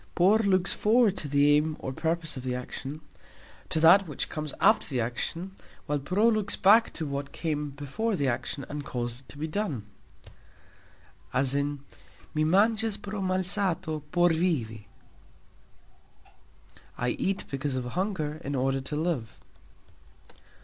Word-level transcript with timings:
"Por" 0.15 0.39
looks 0.39 0.73
"forward" 0.73 1.15
to 1.17 1.27
the 1.27 1.51
aim 1.55 1.75
or 1.77 1.93
purpose 1.93 2.35
of 2.35 2.41
the 2.41 2.55
action, 2.55 3.01
to 3.69 3.79
that 3.79 4.07
which 4.07 4.29
comes 4.29 4.51
after 4.59 4.87
the 4.87 4.99
action, 4.99 5.51
while 5.85 5.99
"pro" 5.99 6.27
looks 6.27 6.55
"back" 6.55 6.91
to 6.93 7.05
what 7.05 7.31
came 7.31 7.69
before 7.69 8.15
the 8.15 8.27
action 8.27 8.65
and 8.67 8.83
caused 8.83 9.19
it 9.19 9.29
to 9.29 9.37
be 9.37 9.45
done, 9.47 9.85
as 11.33 11.53
"Mi 11.53 11.83
mangxas" 12.43 12.97
pro 12.99 13.21
"malsato" 13.21 14.01
por 14.11 14.29
"vivi", 14.29 14.87
I 16.97 17.09
eat 17.09 17.45
because 17.51 17.75
of 17.75 17.85
hunger 17.85 18.41
in 18.43 18.55
order 18.55 18.81
to 18.81 18.95
live. 18.95 19.37